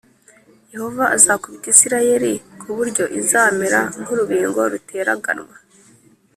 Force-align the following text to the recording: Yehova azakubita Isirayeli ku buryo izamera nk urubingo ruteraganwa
Yehova 0.73 1.03
azakubita 1.15 1.67
Isirayeli 1.73 2.33
ku 2.61 2.69
buryo 2.77 3.03
izamera 3.19 3.79
nk 4.01 4.07
urubingo 4.13 4.59
ruteraganwa 4.71 5.55